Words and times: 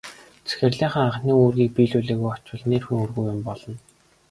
Захирлынхаа 0.47 1.03
анхны 1.07 1.31
үүрийг 1.41 1.71
биелүүлэлгүй 1.75 2.31
очвол 2.35 2.63
нэр 2.71 2.83
нүүргүй 2.89 3.25
юм 3.33 3.39
болно. 3.47 3.73